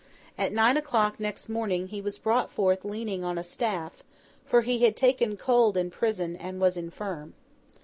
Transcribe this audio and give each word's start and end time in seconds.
At 0.35 0.51
nine 0.51 0.77
o'clock 0.77 1.19
next 1.19 1.47
morning, 1.47 1.89
he 1.89 2.01
was 2.01 2.17
brought 2.17 2.49
forth 2.51 2.83
leaning 2.83 3.23
on 3.23 3.37
a 3.37 3.43
staff; 3.43 4.03
for 4.43 4.63
he 4.63 4.79
had 4.79 4.95
taken 4.95 5.37
cold 5.37 5.77
in 5.77 5.91
prison, 5.91 6.35
and 6.35 6.59
was 6.59 6.75
infirm. 6.75 7.35